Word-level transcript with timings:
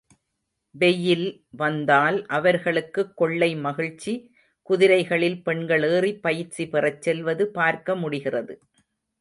வெய்யில் 0.75 1.27
வந்தால் 1.51 2.25
அவர்களுக்குக் 2.29 3.17
கொள்ளை 3.17 3.55
மகிழ்ச்சி 3.57 4.13
குதிரைகளில் 4.69 5.43
பெண்கள் 5.43 5.83
ஏறிப் 5.91 6.21
பயிற்சி 6.21 6.67
பெறச் 6.67 7.01
செல்வது 7.01 7.51
பார்க்க 7.51 7.95
முடிகிறது. 7.95 8.55